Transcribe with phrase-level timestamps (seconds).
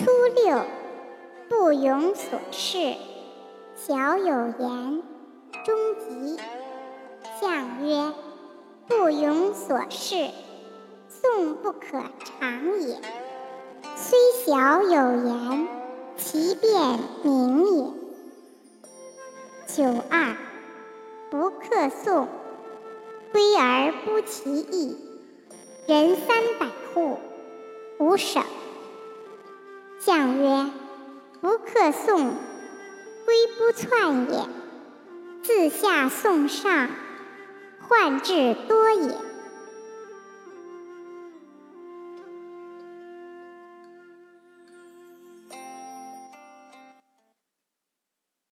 [0.00, 0.62] 初六，
[1.50, 2.96] 不庸所事，
[3.76, 5.02] 小有言，
[5.62, 6.38] 终吉。
[7.38, 8.14] 象曰：
[8.88, 10.30] 不庸所事，
[11.10, 12.96] 讼不可长也。
[13.94, 15.68] 虽小有言，
[16.16, 17.84] 其辩明也。
[19.66, 20.34] 九二，
[21.30, 22.26] 不克讼，
[23.32, 24.96] 归而不其义。
[25.86, 27.18] 人三百户，
[27.98, 28.42] 无省。
[30.10, 30.66] 相曰：
[31.40, 32.34] 不克宋，
[33.24, 34.48] 归不篡也。
[35.40, 36.88] 自下送上，
[37.88, 39.16] 患至多也。